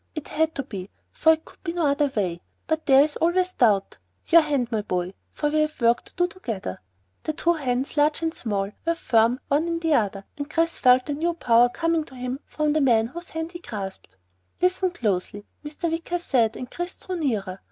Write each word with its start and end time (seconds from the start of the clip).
"It 0.15 0.29
had 0.29 0.55
to 0.55 0.63
be, 0.63 0.89
for 1.11 1.33
it 1.33 1.45
could 1.45 1.63
be 1.63 1.73
no 1.73 1.85
other 1.85 2.07
way. 2.15 2.41
But 2.65 2.87
there 2.87 3.03
is 3.03 3.17
always 3.17 3.53
doubt. 3.53 3.99
Your 4.25 4.41
hand, 4.41 4.71
my 4.71 4.81
boy, 4.81 5.13
for 5.31 5.49
we 5.51 5.59
have 5.59 5.79
work 5.79 6.03
to 6.05 6.13
do 6.15 6.25
together." 6.25 6.81
The 7.21 7.33
two 7.33 7.53
hands, 7.53 7.97
large 7.97 8.23
and 8.23 8.33
small, 8.33 8.71
were 8.83 8.95
firm, 8.95 9.39
one 9.47 9.67
in 9.67 9.77
the 9.77 9.93
other, 9.93 10.25
and 10.39 10.49
Chris 10.49 10.79
felt 10.79 11.07
a 11.09 11.13
new 11.13 11.35
power 11.35 11.69
coming 11.69 12.03
to 12.05 12.15
him 12.15 12.39
from 12.47 12.73
the 12.73 12.81
man 12.81 13.05
whose 13.05 13.29
hand 13.29 13.51
he 13.51 13.59
grasped. 13.59 14.15
"Listen 14.59 14.89
closely," 14.89 15.45
Mr. 15.63 15.91
Wicker 15.91 16.17
said, 16.17 16.57
and 16.57 16.71
Chris 16.71 16.95
drew 16.99 17.17
nearer. 17.17 17.59